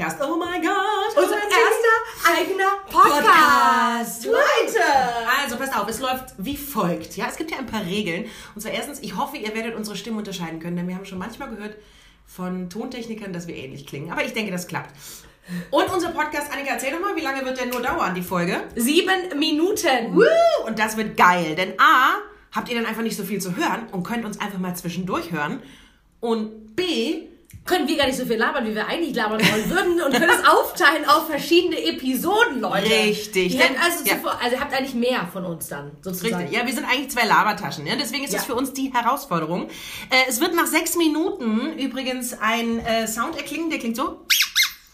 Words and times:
Podcast. 0.00 0.18
Oh 0.22 0.36
mein 0.36 0.62
Gott! 0.62 1.14
Unser 1.14 1.36
erster 1.36 2.38
eigener 2.38 2.70
Podcast. 2.90 4.22
Podcast. 4.22 4.24
Leute! 4.24 4.84
Also 5.42 5.56
passt 5.56 5.76
auf, 5.76 5.88
es 5.88 6.00
läuft 6.00 6.32
wie 6.38 6.56
folgt. 6.56 7.18
Ja, 7.18 7.26
es 7.28 7.36
gibt 7.36 7.50
ja 7.50 7.58
ein 7.58 7.66
paar 7.66 7.84
Regeln. 7.84 8.24
Und 8.54 8.62
zwar 8.62 8.72
erstens, 8.72 9.00
ich 9.00 9.18
hoffe, 9.18 9.36
ihr 9.36 9.54
werdet 9.54 9.74
unsere 9.74 9.96
Stimmen 9.96 10.16
unterscheiden 10.16 10.58
können, 10.58 10.76
denn 10.76 10.88
wir 10.88 10.94
haben 10.94 11.04
schon 11.04 11.18
manchmal 11.18 11.50
gehört 11.50 11.76
von 12.24 12.70
Tontechnikern, 12.70 13.34
dass 13.34 13.46
wir 13.46 13.54
ähnlich 13.54 13.86
klingen. 13.86 14.10
Aber 14.10 14.24
ich 14.24 14.32
denke, 14.32 14.50
das 14.50 14.68
klappt. 14.68 14.90
Und 15.70 15.92
unser 15.92 16.12
Podcast, 16.12 16.50
Annika, 16.50 16.72
erzähl 16.72 16.92
doch 16.92 17.00
mal, 17.00 17.14
wie 17.14 17.20
lange 17.20 17.44
wird 17.44 17.60
denn 17.60 17.68
nur 17.68 17.82
dauern, 17.82 18.14
die 18.14 18.22
Folge? 18.22 18.62
Sieben 18.76 19.38
Minuten. 19.38 20.14
Woo! 20.14 20.66
Und 20.66 20.78
das 20.78 20.96
wird 20.96 21.18
geil, 21.18 21.56
denn 21.56 21.74
A, 21.78 22.14
habt 22.52 22.70
ihr 22.70 22.76
dann 22.76 22.86
einfach 22.86 23.02
nicht 23.02 23.18
so 23.18 23.24
viel 23.24 23.40
zu 23.40 23.54
hören 23.54 23.88
und 23.92 24.02
könnt 24.04 24.24
uns 24.24 24.40
einfach 24.40 24.58
mal 24.58 24.74
zwischendurch 24.74 25.30
hören. 25.30 25.62
Und 26.20 26.74
B, 26.74 27.29
können 27.70 27.86
wir 27.86 27.96
gar 27.96 28.06
nicht 28.06 28.18
so 28.18 28.26
viel 28.26 28.36
labern, 28.36 28.66
wie 28.66 28.74
wir 28.74 28.86
eigentlich 28.88 29.14
labern 29.14 29.40
wollen 29.40 29.70
würden 29.70 30.02
und 30.02 30.12
können 30.12 30.28
es 30.28 30.44
aufteilen 30.44 31.04
auf 31.08 31.28
verschiedene 31.28 31.80
Episoden, 31.84 32.60
Leute. 32.60 32.90
Richtig. 32.90 33.54
Ihr 33.54 33.60
habt 33.62 33.80
also, 33.80 34.04
ja. 34.04 34.16
zuvor, 34.16 34.36
also 34.42 34.56
ihr 34.56 34.60
habt 34.60 34.74
eigentlich 34.74 34.94
mehr 34.94 35.28
von 35.32 35.44
uns 35.44 35.68
dann, 35.68 35.92
sozusagen. 36.02 36.34
Richtig, 36.42 36.58
ja, 36.58 36.66
wir 36.66 36.74
sind 36.74 36.84
eigentlich 36.84 37.10
zwei 37.10 37.26
Labertaschen. 37.26 37.86
Ja? 37.86 37.94
Deswegen 37.94 38.24
ist 38.24 38.34
das 38.34 38.42
Ja. 38.42 38.46
für 38.48 38.54
uns 38.56 38.72
die 38.72 38.92
Herausforderung. 38.92 39.68
Äh, 40.10 40.28
es 40.28 40.40
wird 40.40 40.52
nach 40.54 40.66
sechs 40.66 40.96
Minuten 40.96 41.78
übrigens 41.78 42.36
ein 42.40 42.80
äh, 42.80 43.06
Sound 43.06 43.36
erklingen, 43.36 43.70
der 43.70 43.78
klingt 43.78 43.94
so. 43.96 44.20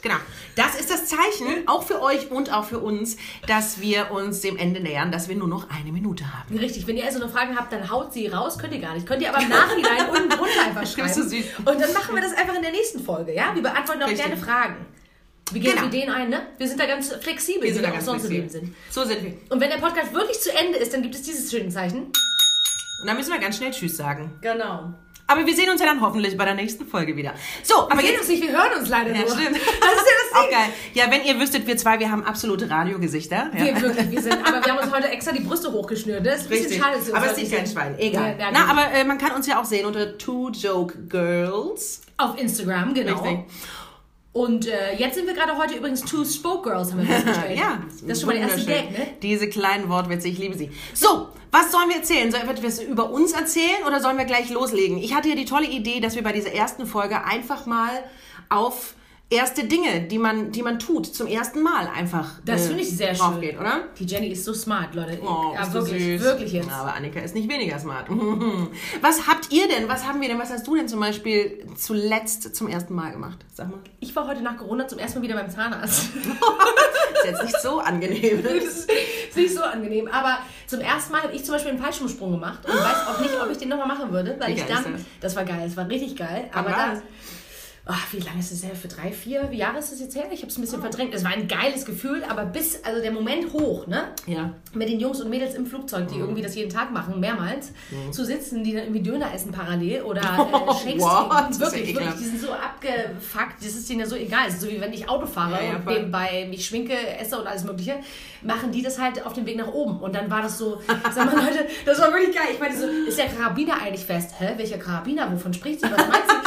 Genau. 0.07 0.21
Das 0.55 0.79
ist 0.79 0.89
das 0.89 1.07
Zeichen, 1.07 1.67
auch 1.67 1.83
für 1.83 2.01
euch 2.01 2.31
und 2.31 2.53
auch 2.53 2.65
für 2.65 2.79
uns, 2.79 3.17
dass 3.49 3.81
wir 3.81 4.13
uns 4.13 4.41
dem 4.41 4.57
Ende 4.57 4.79
nähern, 4.81 5.11
dass 5.11 5.29
wir 5.29 5.35
nur 5.35 5.49
noch 5.49 5.69
eine 5.69 5.91
Minute 5.91 6.25
haben. 6.33 6.57
Richtig, 6.57 6.87
wenn 6.87 6.97
ihr 6.97 7.05
also 7.05 7.19
noch 7.19 7.31
Fragen 7.33 7.57
habt, 7.59 7.73
dann 7.73 7.91
haut 7.91 8.13
sie 8.13 8.29
raus, 8.29 8.57
könnt 8.57 8.73
ihr 8.73 8.79
gar 8.81 8.95
nicht. 8.95 9.05
Könnt 9.05 9.21
ihr 9.21 9.31
aber 9.35 9.43
im 9.43 9.49
Nachhinein 9.49 10.09
unten 10.11 10.29
drunter 10.31 10.63
einfach 10.65 10.87
schreiben. 10.87 11.13
so 11.13 11.23
süß. 11.23 11.45
Und 11.59 11.81
dann 11.81 11.93
machen 11.93 12.15
wir 12.15 12.23
das 12.23 12.33
einfach 12.35 12.55
in 12.55 12.63
der 12.63 12.71
nächsten 12.71 13.03
Folge, 13.03 13.35
ja? 13.35 13.53
Wir 13.55 13.63
beantworten 13.63 14.03
auch 14.05 14.07
Richtig. 14.09 14.25
gerne 14.27 14.41
Fragen. 14.41 14.87
Wir 15.51 15.61
gehen 15.61 15.73
Genau. 15.75 15.87
Ideen 15.89 16.11
ein, 16.11 16.29
ne? 16.31 16.43
Wir 16.57 16.69
sind 16.69 16.79
da 16.79 16.87
ganz 16.87 17.13
flexibel, 17.13 17.65
Wir 17.65 17.75
sind 17.75 17.83
da 17.83 17.91
ganz 17.91 18.05
auch 18.05 18.13
sonst 18.13 18.27
flexibel. 18.27 18.49
Sind. 18.51 18.75
So 18.91 19.05
sind 19.05 19.25
wir. 19.25 19.35
Und 19.51 19.61
wenn 19.61 19.71
der 19.71 19.79
Podcast 19.79 20.15
wirklich 20.15 20.39
zu 20.41 20.53
Ende 20.57 20.79
ist, 20.79 20.93
dann 20.95 21.03
gibt 21.03 21.17
es 21.17 21.23
dieses 21.23 21.51
schöne 21.51 21.69
Zeichen. 21.69 22.05
Und 23.01 23.07
dann 23.07 23.17
müssen 23.17 23.33
wir 23.33 23.41
ganz 23.41 23.57
schnell 23.57 23.73
Tschüss 23.73 23.97
sagen. 23.97 24.39
Genau. 24.41 24.95
Aber 25.29 25.45
wir 25.45 25.55
sehen 25.57 25.69
uns 25.71 25.81
ja 25.81 25.87
dann 25.87 26.01
hoffentlich 26.01 26.37
bei 26.37 26.45
der 26.45 26.55
nächsten 26.55 26.87
Folge 26.87 27.17
wieder. 27.17 27.35
So, 27.65 27.75
aber 27.91 27.97
Wir 27.97 28.03
sehen 28.03 28.11
jetzt. 28.13 28.21
uns 28.21 28.29
nicht, 28.29 28.43
wir 28.45 28.53
hören 28.53 28.79
uns 28.79 28.89
leider 28.89 29.11
Ja, 29.13 29.21
nur. 29.23 29.31
stimmt. 29.31 29.57
Das 29.57 29.61
ist 29.63 29.67
ja 29.81 29.91
das 30.31 30.33
Auch 30.39 30.43
Ding. 30.43 30.51
geil. 30.53 30.69
Ja, 30.95 31.11
wenn 31.11 31.25
ihr 31.25 31.41
wüsstet, 31.41 31.67
wir 31.67 31.77
zwei, 31.77 31.99
wir 31.99 32.11
haben 32.11 32.23
absolute 32.25 32.71
Radiogesichter. 32.71 33.51
Ja. 33.57 33.65
Wir 33.65 33.81
wirklich, 33.83 34.11
wir 34.11 34.23
sind, 34.23 34.35
aber 34.47 34.65
wir 34.65 34.73
haben 34.73 34.85
uns 34.85 34.95
heute 34.95 35.09
extra 35.09 35.33
die 35.33 35.41
Brüste 35.43 35.73
hochgeschnürt. 35.73 36.23
ne? 36.23 36.31
Das 36.31 36.41
ist 36.43 36.47
ein 36.47 36.51
bisschen 36.51 36.67
Richtig. 36.67 36.83
schade. 36.83 36.97
dass 36.99 37.07
wir 37.09 37.17
Aber 37.17 37.27
es 37.27 37.35
sieht 37.37 37.51
nicht 37.51 37.57
kein. 37.57 37.67
Schwein. 37.67 37.99
Egal. 37.99 38.23
Ja, 38.23 38.47
ja, 38.47 38.51
Na, 38.53 38.61
genau. 38.67 38.73
aber 38.81 38.93
äh, 38.93 39.05
man 39.05 39.19
kann 39.19 39.33
uns 39.33 39.47
ja 39.47 39.61
auch 39.61 39.65
sehen 39.65 39.85
unter 39.87 40.17
Two 40.19 40.51
Joke 40.51 40.97
Girls. 41.09 42.03
Auf 42.19 42.39
Instagram, 42.39 42.95
genau. 42.95 43.21
Richtig. 43.21 43.39
Und 44.37 44.67
äh, 44.67 44.95
jetzt 44.99 45.15
sind 45.15 45.27
wir 45.27 45.33
gerade 45.33 45.57
heute 45.57 45.77
übrigens 45.77 46.03
Two 46.03 46.23
Spoke 46.23 46.69
Girls, 46.69 46.93
haben 46.93 46.99
wir 46.99 47.07
festgestellt. 47.15 47.59
Ja, 47.59 47.79
Das 48.03 48.19
ist 48.19 48.21
schon 48.21 48.29
mal 48.29 48.37
der 48.39 48.49
erste. 48.51 48.67
Gag, 48.67 48.91
ne? 48.91 49.07
Diese 49.23 49.49
kleinen 49.49 49.89
Wortwitze, 49.89 50.29
ich 50.29 50.37
liebe 50.37 50.55
sie. 50.55 50.71
So, 50.93 51.29
was 51.51 51.73
sollen 51.73 51.89
wir 51.89 51.97
erzählen? 51.97 52.31
Sollen 52.31 52.45
wir 52.45 52.51
etwas 52.53 52.83
über 52.83 53.09
uns 53.11 53.33
erzählen 53.33 53.83
oder 53.87 53.99
sollen 53.99 54.19
wir 54.19 54.27
gleich 54.27 54.51
loslegen? 54.51 54.99
Ich 54.99 55.15
hatte 55.15 55.31
ja 55.31 55.35
die 55.37 55.47
tolle 55.47 55.67
Idee, 55.67 56.01
dass 56.01 56.17
wir 56.17 56.23
bei 56.23 56.33
dieser 56.33 56.53
ersten 56.53 56.85
Folge 56.85 57.25
einfach 57.25 57.65
mal 57.65 57.89
auf 58.51 58.93
erste 59.29 59.65
Dinge, 59.65 60.03
die 60.03 60.19
man, 60.19 60.53
die 60.53 60.63
man 60.63 60.79
tut, 60.79 61.07
zum 61.07 61.27
ersten 61.27 61.61
Mal 61.63 61.89
einfach 61.89 62.31
Das 62.45 62.65
äh, 62.65 62.69
finde 62.69 62.83
ich 62.83 62.97
sehr 62.97 63.09
schön. 63.15 63.19
draufgeht, 63.19 63.59
oder? 63.59 63.81
Die 63.99 64.05
Jenny 64.05 64.29
ist 64.29 64.45
so 64.45 64.55
smart, 64.55 64.95
Leute. 64.95 65.19
Oh, 65.21 65.53
ja, 65.55 65.73
wirklich, 65.73 66.05
süß. 66.05 66.23
wirklich 66.23 66.53
jetzt. 66.53 66.71
Aber 66.71 66.95
Annika 66.95 67.19
ist 67.21 67.35
nicht 67.35 67.49
weniger 67.49 67.79
smart. 67.79 68.09
Was 69.01 69.27
habt 69.27 69.53
ihr 69.53 69.67
denn? 69.67 69.89
Was 69.89 70.07
haben 70.07 70.21
wir 70.21 70.29
denn? 70.29 70.39
Was 70.39 70.51
hast 70.51 70.67
du 70.67 70.77
denn 70.77 70.87
zum 70.89 71.01
Beispiel 71.01 71.67
zuletzt 71.77 72.55
zum 72.55 72.69
ersten 72.69 72.95
Mal 72.95 73.13
gemacht? 73.13 73.39
Sag 73.53 73.69
mal. 73.69 73.81
Ich 73.99 74.15
war 74.15 74.29
heute 74.29 74.43
nach 74.43 74.57
Corona 74.57 74.87
zum 74.87 74.99
ersten 75.01 75.19
Mal 75.19 75.25
wieder 75.25 75.37
beim 75.37 75.51
Zahnarzt. 75.51 76.11
Ist 76.15 77.25
jetzt 77.25 77.43
nicht 77.43 77.61
so 77.61 77.81
angenehm. 77.81 78.43
das 78.45 78.87
ist 78.87 79.37
nicht 79.37 79.55
so 79.55 79.63
angenehm. 79.63 80.07
Aber 80.09 80.39
zum 80.67 80.81
ersten 80.81 81.13
Mal 81.13 81.23
habe 81.23 81.33
ich 81.35 81.45
zum 81.45 81.55
Beispiel 81.55 81.73
einen 81.73 81.81
Fallschirmsprung 81.81 82.33
gemacht 82.33 82.61
und 82.65 82.75
weiß 82.75 83.07
auch 83.09 83.21
nicht, 83.21 83.33
ob 83.43 83.51
ich 83.51 83.59
den 83.59 83.69
nochmal 83.71 83.89
machen 83.89 84.13
würde, 84.13 84.37
weil 84.39 84.53
ich 84.53 84.65
dann. 84.65 84.93
das? 84.93 85.03
Das 85.21 85.37
war 85.37 85.45
geil, 85.45 85.63
das 85.65 85.77
war 85.77 85.89
richtig 85.89 86.17
geil. 86.17 86.49
Wann 86.53 86.67
aber 86.67 86.77
dann. 86.77 87.03
Ach, 87.89 88.13
wie 88.13 88.19
lange 88.19 88.41
ist 88.41 88.51
das 88.51 88.65
her? 88.65 88.75
Für 88.75 88.89
drei, 88.89 89.13
vier 89.13 89.53
Jahre 89.53 89.79
ist 89.79 89.93
das 89.93 90.01
jetzt 90.01 90.17
her? 90.17 90.25
Ich 90.33 90.41
habe 90.41 90.49
es 90.51 90.59
ein 90.59 90.61
bisschen 90.61 90.81
verdrängt. 90.81 91.15
Es 91.15 91.23
war 91.23 91.31
ein 91.31 91.47
geiles 91.47 91.85
Gefühl, 91.85 92.25
aber 92.29 92.45
bis, 92.45 92.83
also 92.85 93.01
der 93.01 93.13
Moment 93.13 93.53
hoch, 93.53 93.87
ne? 93.87 94.09
Ja. 94.27 94.51
mit 94.75 94.89
den 94.89 94.99
Jungs 94.99 95.21
und 95.21 95.31
Mädels 95.31 95.55
im 95.55 95.67
Flugzeug, 95.67 96.05
Mhm. 96.07 96.13
die 96.13 96.19
irgendwie 96.19 96.43
das 96.43 96.57
jeden 96.57 96.69
Tag 96.71 96.91
machen, 96.93 97.21
mehrmals, 97.21 97.73
zu 98.11 98.25
sitzen, 98.25 98.65
die 98.65 98.73
dann 98.73 98.83
irgendwie 98.83 99.03
Döner 99.03 99.33
essen 99.33 99.53
parallel 99.53 100.03
oder 100.03 100.21
äh, 100.21 100.75
Shakes 100.91 101.03
What? 101.03 101.31
trinken. 101.31 101.47
Das 101.49 101.51
ist 101.51 101.61
ja 101.63 101.71
Wirklich, 101.71 101.95
wirklich, 101.97 102.15
die 102.19 102.25
sind 102.25 102.41
so 102.41 102.49
abgefuckt, 102.53 103.57
das 103.61 103.69
ist 103.69 103.89
denen 103.89 104.01
ja 104.01 104.07
so 104.07 104.17
egal. 104.17 104.49
Es 104.49 104.55
ist 104.55 104.61
so 104.63 104.69
wie 104.69 104.81
wenn 104.81 104.93
ich 104.93 105.09
Auto 105.09 105.27
fahre 105.27 105.53
Ja, 105.53 105.63
ja, 105.63 105.77
und 105.77 105.87
nebenbei 105.87 106.47
mich 106.51 106.67
schminke, 106.67 106.95
esse 107.19 107.39
und 107.39 107.47
alles 107.47 107.63
mögliche, 107.65 107.95
machen 108.43 108.73
die 108.73 108.83
das 108.83 108.99
halt 109.01 109.25
auf 109.25 109.33
dem 109.33 109.47
Weg 109.47 109.57
nach 109.57 109.69
oben. 109.73 109.99
Und 110.01 110.15
dann 110.15 110.29
war 110.31 110.43
das 110.43 110.59
so, 110.59 110.81
sag 111.15 111.33
mal 111.33 111.37
Leute, 111.45 111.67
das 111.85 112.01
war 112.01 112.13
wirklich 112.13 112.35
geil. 112.35 112.49
Ich 112.53 112.59
meinte 112.61 112.79
so, 112.79 112.87
ist 112.87 113.17
der 113.19 113.27
Karabiner 113.29 113.81
eigentlich 113.81 114.05
fest? 114.05 114.33
Hä, 114.39 114.55
welcher 114.57 114.79
Karabiner? 114.79 115.31
Wovon 115.33 115.55
spricht 115.55 115.81
sie? 115.81 115.87
Was 115.91 115.99
meint 116.09 116.25
sie? 116.29 116.46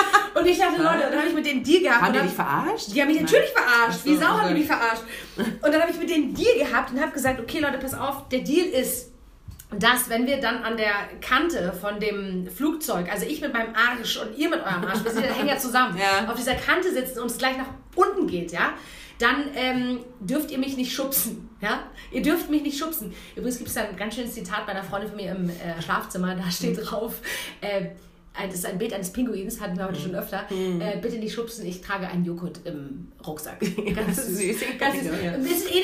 Ich 0.52 0.58
dachte, 0.58 0.82
Leute, 0.82 1.00
dann 1.10 1.20
habe 1.20 1.28
ich 1.28 1.34
mit 1.36 1.46
denen 1.46 1.64
Deal 1.64 1.82
gehabt. 1.84 2.02
Haben 2.02 2.14
die 2.14 2.20
dich 2.20 2.32
verarscht? 2.34 2.88
die 2.94 3.02
haben 3.02 3.08
mich 3.10 3.22
natürlich 3.22 3.50
verarscht. 3.50 4.06
Wie 4.06 4.16
Sau 4.18 4.26
haben 4.26 4.48
die 4.50 4.54
mich 4.56 4.68
verarscht. 4.68 5.04
Und 5.38 5.62
dann 5.64 5.82
habe 5.82 5.92
ich 5.92 5.98
mit 6.00 6.10
denen 6.10 6.34
Deal 6.34 6.58
gehabt 6.58 6.92
und 6.92 7.00
habe 7.00 7.12
gesagt, 7.12 7.40
okay 7.40 7.60
Leute, 7.60 7.78
pass 7.78 7.94
auf, 7.94 8.28
der 8.30 8.40
Deal 8.40 8.68
ist, 8.68 9.12
dass 9.78 10.10
wenn 10.10 10.26
wir 10.26 10.40
dann 10.40 10.64
an 10.64 10.78
der 10.78 10.94
Kante 11.22 11.72
von 11.80 12.00
dem 12.00 12.48
Flugzeug, 12.50 13.12
also 13.12 13.26
ich 13.28 13.40
mit 13.42 13.54
meinem 13.54 13.76
Arsch 13.76 14.18
und 14.18 14.36
ihr 14.36 14.50
mit 14.50 14.60
eurem 14.62 14.84
Arsch, 14.84 15.04
wir 15.04 15.12
sind, 15.12 15.24
hängen 15.24 15.48
ja 15.48 15.58
zusammen, 15.58 15.96
Ja. 16.00 16.28
auf 16.28 16.36
dieser 16.36 16.56
Kante 16.56 16.92
sitzen 16.92 17.20
und 17.20 17.30
es 17.30 17.38
gleich 17.38 17.56
nach 17.58 17.68
unten 17.96 18.26
geht, 18.26 18.52
ja, 18.52 18.74
dann 19.20 19.50
ähm, 19.54 20.00
dürft 20.22 20.50
ihr 20.50 20.58
mich 20.58 20.76
nicht 20.78 20.92
schubsen. 20.94 21.50
Ja? 21.62 21.84
Ihr 22.12 22.22
dürft 22.24 22.50
mich 22.50 22.64
nicht 22.64 22.80
schubsen. 22.80 23.14
Übrigens 23.36 23.58
gibt 23.58 23.68
es 23.68 23.76
da 23.76 23.82
ein 23.82 23.96
ganz 23.98 24.16
schönes 24.16 24.34
Zitat 24.34 24.66
bei 24.66 24.72
einer 24.72 24.84
Freundin 24.84 25.10
von 25.10 25.18
mir 25.18 25.32
im 25.36 25.50
äh, 25.50 25.80
Schlafzimmer, 25.82 26.34
da 26.36 26.50
steht 26.50 26.80
drauf, 26.90 27.16
äh, 27.62 27.90
das 28.46 28.56
ist 28.56 28.66
ein 28.66 28.78
Bild 28.78 28.94
eines 28.94 29.12
Pinguins, 29.12 29.60
hatten 29.60 29.78
wir 29.78 29.86
heute 29.86 30.00
schon 30.00 30.16
öfter. 30.16 30.46
Äh, 30.50 30.98
bitte 31.02 31.18
nicht 31.18 31.34
schubsen, 31.34 31.66
ich 31.66 31.82
trage 31.82 32.08
einen 32.08 32.24
Joghurt 32.24 32.62
im 32.64 33.12
Rucksack. 33.26 33.60
Ganz 33.96 34.16
das 34.16 34.28
ist 34.30 34.38
süß. 34.38 34.58
Ganz 34.80 34.96
süß. 34.96 35.06
Ja. 35.24 35.34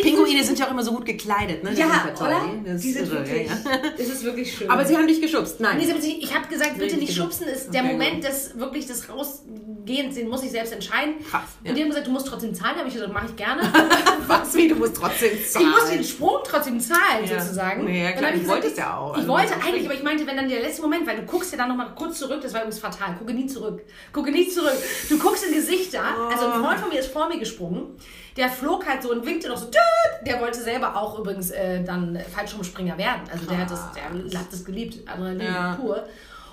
Pinguine 0.01 0.43
sind 0.43 0.57
ja 0.59 0.67
auch 0.67 0.71
immer 0.71 0.83
so 0.83 0.93
gut 0.93 1.05
gekleidet, 1.05 1.63
ne? 1.63 1.71
Das 1.71 1.79
ja, 1.79 2.09
toll. 2.17 2.27
oder? 2.27 2.41
Das 2.73 2.81
Die 2.81 2.91
sind 2.93 3.07
irre, 3.11 3.27
wirklich, 3.27 3.47
ja, 3.49 3.57
das 3.97 4.07
ist 4.07 4.23
wirklich 4.23 4.53
schön. 4.57 4.69
Aber 4.69 4.85
sie 4.85 4.95
haben 4.95 5.07
dich 5.07 5.21
geschubst, 5.21 5.59
nein. 5.59 5.77
Nee, 5.79 5.93
sie 5.99 6.19
ich 6.21 6.33
habe 6.33 6.47
gesagt, 6.47 6.77
bitte 6.77 6.95
nicht 6.97 7.13
genug. 7.13 7.31
schubsen, 7.31 7.47
ist 7.47 7.73
der 7.73 7.83
Okay, 7.83 7.91
Moment 7.91 8.15
gut. 8.15 8.23
des 8.25 8.57
wirklich 8.57 8.87
des 8.87 9.09
Rausgehens, 9.09 10.15
den 10.15 10.29
muss 10.29 10.43
ich 10.43 10.51
selbst 10.51 10.71
entscheiden. 10.73 11.15
Krass, 11.29 11.41
ja. 11.63 11.69
Und 11.71 11.75
die 11.77 11.81
haben 11.81 11.89
gesagt, 11.89 12.07
du 12.07 12.11
musst 12.11 12.27
trotzdem 12.27 12.53
zahlen. 12.53 12.77
Habe 12.77 12.87
ich 12.87 12.93
gesagt, 12.93 13.11
mache 13.13 13.25
ich 13.27 13.35
gerne. 13.35 13.61
Was, 14.27 14.55
wie, 14.55 14.67
du 14.67 14.75
musst 14.75 14.95
trotzdem 14.95 15.31
zahlen. 15.47 15.65
Ich 15.67 15.71
muss 15.81 15.89
den 15.89 16.03
Sprung 16.03 16.37
trotzdem 16.47 16.79
zahlen, 16.79 17.27
sozusagen. 17.27 17.93
Ja, 17.93 18.11
klar, 18.13 18.31
hab 18.31 18.39
du 18.39 18.47
wolltest 18.47 18.77
ja 18.77 18.97
auch. 18.97 19.11
Ich 19.11 19.17
Also, 19.17 19.27
wollte 19.29 19.49
das 19.53 19.65
eigentlich, 19.67 19.85
aber 19.85 19.93
ich 19.93 20.03
meinte, 20.03 20.25
wenn 20.25 20.37
dann 20.37 20.49
der 20.49 20.61
letzte 20.61 20.81
Moment, 20.81 21.05
weil 21.05 21.17
du 21.17 21.23
guckst 21.23 21.51
ja 21.51 21.57
dann 21.57 21.69
nochmal 21.69 21.87
kurz 21.95 22.19
zurück, 22.19 22.34
das 22.43 22.53
war 22.53 22.61
übrigens 22.61 22.79
fatal, 22.79 23.15
gucke 23.17 23.33
nie 23.33 23.47
zurück. 23.47 23.81
Gucke 24.13 24.31
nie 24.31 24.47
zurück. 24.49 24.77
Du 25.09 25.17
guckst 25.19 25.45
in 25.45 25.53
Gesichter, 25.53 26.01
also 26.31 26.47
ein 26.47 26.61
Freund 26.63 26.79
von 26.79 26.89
mir 26.89 26.99
ist 26.99 27.11
vor 27.11 27.27
mir 27.27 27.39
gesprungen, 27.39 27.97
der 28.37 28.49
flog 28.49 28.85
halt 28.85 29.01
so 29.03 29.11
und 29.11 29.25
winkte 29.25 29.47
noch 29.49 29.57
so, 29.57 29.69
der 30.25 30.41
wollte 30.41 30.59
selber 30.61 30.95
auch 30.95 31.17
übrigens 31.19 31.51
äh, 31.51 31.83
dann 31.83 32.19
Fallschirmspringer 32.33 32.97
werden. 32.97 33.21
Also 33.31 33.45
der 33.45 33.59
hat 33.59 33.71
das, 33.71 33.81
der 33.93 34.39
hat 34.39 34.51
das 34.51 34.65
geliebt, 34.65 35.07
Adrenalin 35.07 35.41
Ja. 35.41 35.75
pur. 35.79 36.05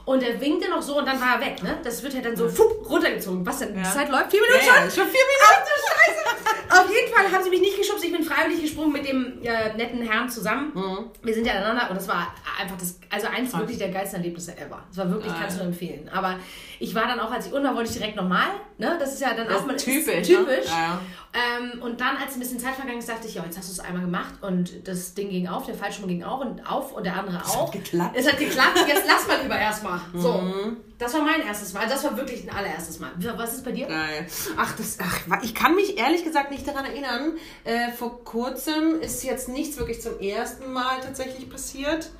Und 0.05 0.21
er 0.25 0.41
winkte 0.41 0.69
noch 0.69 0.83
so 0.83 0.99
und 0.99 1.07
dann 1.07 1.21
war 1.21 1.37
er 1.37 1.47
weg, 1.47 1.63
ne? 1.63 1.79
Das 1.85 2.03
wird 2.03 2.15
ja 2.15 2.21
dann 2.21 2.35
so 2.37 2.49
fupp, 2.49 2.91
runtergezogen. 2.91 3.47
Was 3.47 3.59
denn? 3.61 3.73
Die 3.73 3.83
Zeit 3.85 4.09
läuft? 4.11 4.33
Vier 4.33 4.41
Minuten 4.41 4.67
Ja, 4.67 4.75
ja, 4.75 4.91
schon? 4.91 5.03
schon 5.05 5.11
vier 5.13 5.21
Ach 5.45 5.63
du 5.63 5.71
Scheiße! 5.87 6.83
Auf 6.83 6.91
jeden 6.93 7.13
Fall 7.15 7.31
haben 7.31 7.45
sie 7.45 7.51
mich 7.51 7.61
nicht 7.61 7.77
geschubst. 7.79 8.05
Ich 8.05 8.11
bin 8.13 8.25
freiwillig 8.25 8.63
gesprungen 8.63 8.93
mit 8.93 9.07
dem 9.07 9.32
äh, 9.45 9.75
netten 9.77 10.03
Herrn 10.03 10.29
zusammen. 10.31 10.73
Mhm. 10.75 10.99
Wir 11.23 11.35
sind 11.35 11.47
ja 11.47 11.53
aneinander 11.55 11.91
und 11.91 11.97
das 11.97 12.09
war 12.09 12.35
einfach 12.61 12.77
das, 12.79 12.99
also 13.11 13.27
eins 13.29 13.57
wirklich 13.57 13.79
der 13.79 13.91
geilsten 13.91 14.19
Erlebnisse 14.21 14.57
ever. 14.57 14.83
Das 14.89 14.99
war 14.99 15.11
wirklich, 15.11 15.33
kannst 15.39 15.57
du 15.57 15.61
nur 15.65 15.69
empfehlen. 15.73 16.09
Aber 16.13 16.37
ich 16.79 16.95
war 16.95 17.07
dann 17.07 17.21
auch, 17.21 17.31
als 17.31 17.47
ich 17.47 17.53
unten 17.53 17.67
war, 17.67 17.75
wollte 17.77 17.91
ich 17.91 17.97
direkt 17.99 18.17
nochmal. 18.17 18.47
Ne? 18.79 18.97
Das 18.99 19.13
ist 19.15 19.21
ja 19.21 19.35
dann 19.35 19.47
Das 19.47 19.59
auch 19.63 19.67
mal 19.67 19.77
typisch, 19.77 20.07
ne? 20.07 20.23
typisch. 20.23 20.67
Ja, 20.67 20.79
ja. 20.81 21.01
Ähm, 21.35 21.81
und 21.83 22.01
dann, 22.01 22.17
als 22.19 22.35
ein 22.35 22.41
bisschen 22.41 22.59
Zeit 22.59 22.75
vergangen 22.75 22.99
ist, 22.99 23.09
dachte 23.09 23.27
ich, 23.27 23.35
ja, 23.37 23.45
jetzt 23.45 23.57
hast 23.57 23.69
du 23.69 23.73
es 23.73 23.81
einmal 23.81 24.03
gemacht 24.03 24.35
und 24.43 24.87
das 24.87 25.15
Ding 25.15 25.31
ging 25.31 25.49
auf, 25.49 25.65
der 25.65 25.75
Fallschirm 25.75 26.07
ging 26.09 26.23
auch 26.25 26.41
und 26.41 26.67
auf 26.71 26.93
und 26.93 27.05
der 27.07 27.17
andere 27.17 27.39
auch. 27.45 27.71
geklappt. 27.71 28.15
Es 28.19 28.31
hat 28.31 28.39
geklappt, 28.39 28.79
jetzt 28.87 29.05
lass 29.07 29.27
mal 29.29 29.41
lieber 29.43 29.57
erstmal. 29.59 30.01
So, 30.15 30.33
Mhm. 30.33 30.77
das 30.99 31.15
war 31.15 31.23
mein 31.23 31.41
erstes 31.47 31.73
Mal. 31.73 31.87
Das 31.89 32.05
war 32.05 32.17
wirklich 32.19 32.43
ein 32.49 32.55
allererstes 32.55 32.99
Mal. 33.01 33.11
Was 33.37 33.55
ist 33.55 33.65
bei 33.65 33.73
dir? 33.73 33.87
Geil. 33.87 34.27
Ach, 34.59 34.77
das, 34.77 34.99
ach, 35.01 35.43
ich 35.43 35.55
kann 35.55 35.75
mich 35.75 35.97
ehrlich 35.99 36.23
gesagt 36.25 36.51
nicht 36.51 36.69
daran 36.69 36.85
erinnern. 36.85 37.33
Äh, 37.65 37.93
vor 37.93 38.25
kurzem 38.25 39.01
ist 39.01 39.23
jetzt 39.33 39.49
nichts 39.49 39.77
wirklich 39.79 40.01
zum 40.01 40.19
ersten 40.21 40.73
Mal 40.73 41.01
tatsächlich 41.01 41.49
passiert. 41.51 42.11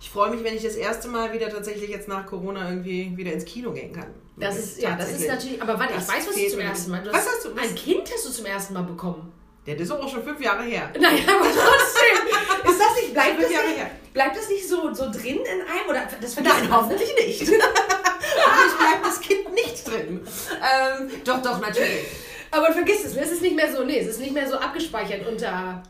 Ich 0.00 0.08
freue 0.08 0.30
mich, 0.30 0.42
wenn 0.42 0.56
ich 0.56 0.62
das 0.62 0.76
erste 0.76 1.08
Mal 1.08 1.32
wieder 1.32 1.50
tatsächlich 1.50 1.90
jetzt 1.90 2.08
nach 2.08 2.24
Corona 2.26 2.70
irgendwie 2.70 3.12
wieder 3.16 3.32
ins 3.32 3.44
Kino 3.44 3.70
gehen 3.72 3.92
kann. 3.92 4.06
Das 4.36 4.56
ist, 4.56 4.80
ja, 4.80 4.96
das 4.96 5.10
ist 5.12 5.28
natürlich, 5.28 5.60
aber 5.60 5.78
warte, 5.78 5.92
Das 5.94 6.04
ich 6.04 6.08
weiß, 6.14 6.28
was 6.28 6.34
du 6.34 6.48
zum 6.48 6.60
ersten 6.60 6.90
Mal. 6.92 7.02
Du 7.02 7.12
Was 7.12 7.26
hast 7.28 7.44
du- 7.44 7.54
was- 7.54 7.62
Ein 7.68 7.74
Kind 7.74 8.10
hast 8.10 8.26
du 8.26 8.30
zum 8.30 8.46
ersten 8.46 8.72
Mal 8.72 8.82
bekommen. 8.84 9.30
Ja, 9.66 9.74
das 9.74 9.82
ist 9.82 9.90
auch 9.90 10.08
schon 10.08 10.24
fünf 10.24 10.40
Jahre 10.40 10.62
her. 10.62 10.90
Naja, 10.98 11.22
aber 11.28 11.44
trotzdem. 11.44 12.26
Ist 12.70 12.80
das 12.80 12.96
nicht, 12.96 13.12
bleibt 13.12 13.28
Fünf 13.36 13.42
das 13.42 13.52
Jahre 13.52 13.66
nicht, 13.68 13.78
her. 13.78 13.90
bleibt 14.14 14.36
das 14.36 14.48
nicht 14.48 14.66
so, 14.68 14.92
so 14.94 15.10
drin 15.10 15.36
in 15.40 15.60
einem? 15.60 15.88
Oder 15.88 16.08
das 16.20 16.36
Nein, 16.36 16.70
hoffentlich 16.74 17.14
nicht. 17.16 17.40
hoffentlich 17.42 18.78
bleibt 18.78 19.04
das 19.04 19.20
Kind 19.20 19.52
nicht 19.54 19.86
drin. 19.86 20.20
Ähm, 20.50 21.10
doch, 21.24 21.42
doch, 21.42 21.60
natürlich. 21.60 22.06
Aber 22.50 22.72
vergiss 22.72 23.04
es, 23.04 23.14
es 23.16 23.30
ist 23.32 23.42
nicht 23.42 23.54
mehr 23.54 23.70
so, 23.72 23.84
nee, 23.84 23.98
es 23.98 24.08
ist 24.08 24.20
nicht 24.20 24.32
mehr 24.32 24.48
so 24.48 24.56
abgespeichert 24.56 25.26
unter 25.28 25.82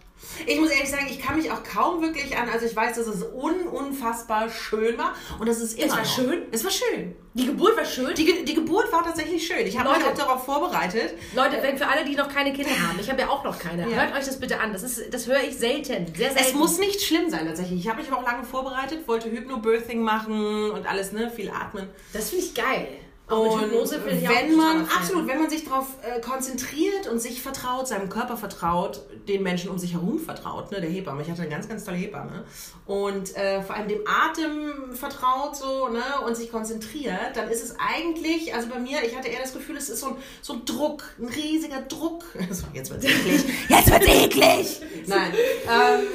Ich 0.46 0.58
muss 0.60 0.70
ehrlich 0.70 0.90
sagen, 0.90 1.06
ich 1.10 1.20
kann 1.20 1.36
mich 1.36 1.50
auch 1.50 1.62
kaum 1.62 2.02
wirklich 2.02 2.36
an, 2.36 2.48
also 2.48 2.64
ich 2.66 2.74
weiß, 2.74 2.96
dass 2.96 3.06
es 3.06 3.22
un 3.22 3.62
unfassbar 3.68 4.48
schön 4.50 4.96
war 4.98 5.14
und 5.38 5.48
das 5.48 5.60
ist 5.60 5.74
immer 5.78 5.86
Es 5.86 5.92
war 5.92 5.98
noch. 5.98 6.14
schön? 6.32 6.42
Es 6.50 6.64
war 6.64 6.70
schön. 6.70 7.14
Die 7.34 7.46
Geburt 7.46 7.76
war 7.76 7.84
schön. 7.84 8.14
Die, 8.14 8.24
Ge- 8.24 8.44
die 8.44 8.54
Geburt 8.54 8.90
war 8.92 9.04
tatsächlich 9.04 9.46
schön. 9.46 9.66
Ich 9.66 9.78
habe 9.78 9.90
mich 9.96 10.04
auch 10.04 10.14
darauf 10.14 10.44
vorbereitet. 10.44 11.14
Leute, 11.34 11.58
wenn 11.62 11.78
für 11.78 11.86
alle, 11.86 12.04
die 12.04 12.16
noch 12.16 12.28
keine 12.32 12.52
Kinder 12.52 12.70
haben, 12.70 12.98
ich 13.00 13.08
habe 13.10 13.20
ja 13.20 13.28
auch 13.28 13.44
noch 13.44 13.58
keine, 13.58 13.82
Ja. 13.88 13.96
hört 14.02 14.14
euch 14.16 14.24
das 14.26 14.40
bitte 14.40 14.58
an. 14.60 14.72
Das, 14.72 14.82
ist, 14.82 15.12
das 15.14 15.26
höre 15.26 15.42
ich 15.42 15.56
selten, 15.56 16.06
sehr 16.14 16.30
selten. 16.30 16.38
Es 16.38 16.54
muss 16.54 16.78
nicht 16.78 17.00
schlimm 17.02 17.30
sein 17.30 17.46
tatsächlich. 17.46 17.80
Ich 17.80 17.88
habe 17.88 18.00
mich 18.00 18.10
aber 18.10 18.20
auch 18.20 18.26
lange 18.26 18.44
vorbereitet, 18.44 19.06
wollte 19.06 19.30
Hypnobirthing 19.30 20.00
machen 20.02 20.70
und 20.70 20.86
alles, 20.86 21.12
ne, 21.12 21.30
viel 21.30 21.50
atmen. 21.50 21.88
das 22.12 22.30
finde 22.30 22.44
ich 22.46 22.54
geil. 22.54 22.88
Auch 23.30 23.54
Und 23.54 23.62
Hypnose 23.62 24.00
ich 24.10 24.28
wenn 24.28 24.56
man, 24.56 24.82
absolut, 24.86 25.28
wenn 25.28 25.38
man 25.38 25.48
sich 25.48 25.64
darauf 25.64 25.86
äh, 26.02 26.20
konzentriert 26.20 27.06
und 27.06 27.20
sich 27.20 27.40
vertraut, 27.40 27.86
seinem 27.86 28.08
Körper 28.08 28.36
vertraut, 28.36 29.02
den 29.28 29.42
Menschen 29.44 29.70
um 29.70 29.78
sich 29.78 29.92
herum 29.92 30.18
vertraut, 30.18 30.72
ne, 30.72 30.80
der 30.80 30.90
Hebamme. 30.90 31.22
Ich 31.22 31.30
hatte 31.30 31.42
eine 31.42 31.50
ganz, 31.50 31.68
ganz 31.68 31.84
tolle 31.84 31.96
Hebamme. 31.96 32.44
Und 32.86 33.36
äh, 33.36 33.62
vor 33.62 33.76
allem 33.76 33.88
dem 33.88 34.00
Atem 34.04 34.94
vertraut 34.94 35.56
so, 35.56 35.88
ne, 35.88 36.02
und 36.26 36.36
sich 36.36 36.50
konzentriert, 36.50 37.36
dann 37.36 37.48
ist 37.48 37.62
es 37.62 37.76
eigentlich, 37.78 38.52
also 38.52 38.68
bei 38.68 38.80
mir, 38.80 39.04
ich 39.04 39.16
hatte 39.16 39.28
eher 39.28 39.40
das 39.40 39.52
Gefühl, 39.52 39.76
es 39.76 39.88
ist 39.88 40.00
so 40.00 40.08
ein, 40.08 40.16
so 40.42 40.54
ein 40.54 40.64
Druck, 40.64 41.04
ein 41.18 41.28
riesiger 41.28 41.82
Druck. 41.82 42.24
So, 42.50 42.64
jetzt 42.74 42.90
wird's 42.90 43.04
eklig. 43.04 43.44
Jetzt 43.68 43.90
wird's 43.92 44.06
eklig! 44.06 44.80
Nein. 45.06 45.32
Ähm, 45.68 46.06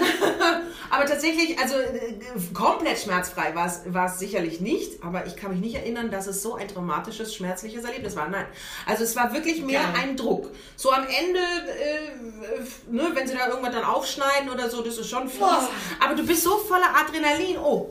aber 0.96 1.06
tatsächlich, 1.06 1.58
also 1.60 1.76
äh, 1.76 2.16
komplett 2.54 3.00
schmerzfrei 3.00 3.54
war 3.56 3.68
es- 3.68 3.82
war 3.94 4.08
es 4.08 4.20
sicherlich 4.20 4.62
nicht, 4.62 5.04
aber 5.04 5.26
ich 5.26 5.36
kann 5.36 5.52
mich 5.52 5.60
nicht 5.60 5.76
erinnern, 5.76 6.12
dass 6.12 6.28
es 6.28 6.42
so 6.42 6.56
ein 6.56 6.68
traumatisches, 6.68 7.34
schmerzliches 7.36 7.84
Erlebnis 7.84 8.16
war. 8.16 8.28
Nein. 8.30 8.46
Also 8.86 9.04
es 9.04 9.16
war 9.16 9.34
wirklich 9.34 9.62
mehr 9.64 9.82
Geil. 9.82 9.94
ein 10.04 10.18
Druck. 10.18 10.50
So 10.76 10.92
am 10.92 11.04
Ende, 11.04 11.40
äh, 11.40 12.92
ne, 12.92 13.12
wenn 13.14 13.28
sie 13.28 13.36
da 13.36 13.48
irgendwann 13.48 13.72
dann 13.74 13.84
aufschneiden 13.84 14.50
oder 14.50 14.70
so, 14.70 14.82
das 14.82 14.98
ist 14.98 15.10
schon 15.10 15.28
fies. 15.30 15.40
Boah. 15.40 15.70
Aber 16.04 16.16
du 16.16 16.26
bist 16.26 16.44
so 16.44 16.58
voller 16.58 16.90
Adrenalin. 16.96 17.58
Oh. 17.58 17.90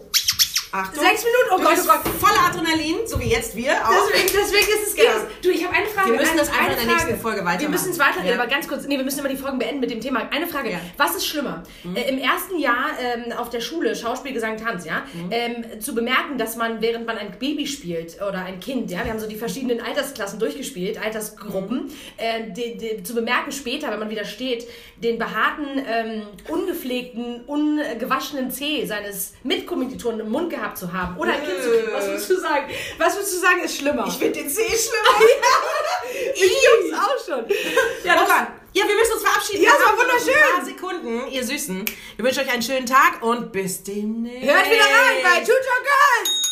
Achtung. 0.74 1.04
Sechs 1.04 1.22
Minuten, 1.24 1.50
oh 1.52 1.58
Gott, 1.62 1.78
oh 1.80 1.86
Gott. 1.86 2.14
voller 2.20 2.46
Adrenalin, 2.50 2.96
so 3.06 3.20
wie 3.20 3.28
jetzt 3.28 3.54
wir 3.54 3.72
auch. 3.74 3.90
Deswegen, 4.12 4.28
deswegen 4.42 4.66
ist 4.82 4.88
es 4.88 4.94
Genau. 4.96 5.10
Du, 5.42 5.50
ich 5.50 5.64
habe 5.64 5.74
eine 5.76 5.86
Frage. 5.86 6.12
Wir 6.12 6.18
müssen 6.20 6.36
das 6.36 6.48
einfach 6.48 6.64
eine 6.64 6.72
in 6.72 6.86
der 6.88 6.96
nächsten. 6.96 7.16
Folge 7.20 7.38
weitermachen. 7.40 7.60
Wir 7.60 7.68
müssen 7.68 7.90
es 7.92 7.98
weiterreden, 7.98 8.28
Ja. 8.28 8.34
aber 8.42 8.46
ganz 8.48 8.66
kurz. 8.66 8.84
Nee, 8.86 8.96
wir 8.96 9.04
müssen 9.04 9.20
immer 9.20 9.28
die 9.28 9.36
Folgen 9.36 9.58
beenden 9.58 9.80
mit 9.80 9.90
dem 9.90 10.00
Thema. 10.00 10.28
Eine 10.30 10.46
Frage. 10.48 10.70
Ja. 10.70 10.78
Mhm. 10.78 10.90
Was 10.96 11.14
ist 11.14 11.26
schlimmer? 11.26 11.62
Äh, 11.94 12.08
Im 12.10 12.18
ersten 12.18 12.58
Jahr 12.58 12.86
ähm, 13.00 13.32
auf 13.32 13.50
der 13.50 13.60
Schule, 13.60 13.94
Schauspiel, 13.94 14.32
Gesang, 14.32 14.56
Tanz, 14.56 14.84
ja, 14.84 15.02
Mhm. 15.14 15.28
ähm, 15.30 15.80
zu 15.80 15.94
bemerken, 15.94 16.38
dass 16.38 16.56
man, 16.56 16.80
während 16.80 17.06
man 17.06 17.18
ein 17.18 17.36
Baby 17.38 17.66
spielt 17.66 18.20
oder 18.20 18.38
ein 18.44 18.58
Kind, 18.60 18.90
ja, 18.90 19.04
wir 19.04 19.10
haben 19.12 19.20
so 19.20 19.28
die 19.28 19.36
verschiedenen 19.36 19.80
Altersklassen 19.80 20.38
durchgespielt, 20.40 21.00
Altersgruppen, 21.00 21.84
Mhm. 21.84 21.90
äh, 22.16 22.50
die, 22.52 22.76
die, 22.78 23.02
zu 23.04 23.14
bemerken 23.14 23.52
später, 23.52 23.90
wenn 23.92 23.98
man 24.00 24.10
wieder 24.10 24.24
steht, 24.24 24.66
den 24.96 25.18
behaarten, 25.18 25.66
ähm, 25.88 26.22
ungepflegten, 26.48 27.42
ungewaschenen 27.46 28.50
Zeh 28.50 28.86
seines 28.86 29.34
Mitkommilitonen 29.44 30.20
im 30.20 30.30
Mund 30.30 30.50
gehabt 30.50 30.63
zu 30.72 30.92
haben 30.92 31.16
oder 31.18 31.32
ein 31.32 31.44
Kind 31.44 31.62
zu 31.62 31.70
kriegen. 31.70 31.92
Was 31.92 32.06
würdest 32.06 32.30
du 32.30 32.40
sagen? 32.40 32.66
Was 32.98 33.14
würdest 33.16 33.34
du 33.34 33.38
sagen, 33.40 33.60
ist 33.62 33.76
schlimmer? 33.76 34.06
Ich 34.08 34.14
finde 34.14 34.40
den 34.40 34.48
C 34.48 34.62
schlimmer. 34.62 35.18
Ich 36.34 36.42
juck's 36.42 36.98
auch 36.98 37.26
schon. 37.26 37.44
Ja, 38.04 38.14
das, 38.14 38.24
Okay. 38.24 38.46
Ja, 38.72 38.88
wir 38.88 38.94
müssen 38.96 39.12
uns 39.14 39.22
verabschieden. 39.22 39.62
Ja, 39.62 39.70
es 39.72 39.78
war 39.80 39.86
haben 39.92 39.96
noch 39.98 40.04
wunderschön. 40.04 40.34
Ein 40.34 40.56
paar 40.56 40.64
Sekunden, 40.64 41.30
ihr 41.30 41.44
Süßen. 41.44 41.84
Wir 42.16 42.24
wünschen 42.24 42.40
euch 42.40 42.52
einen 42.52 42.62
schönen 42.62 42.86
Tag 42.86 43.22
und 43.22 43.52
bis 43.52 43.82
demnächst. 43.84 44.50
hört 44.50 44.66
wieder 44.66 44.84
rein 44.84 45.22
bei 45.22 45.38
Tutor 45.40 45.54
Girls! 45.54 46.43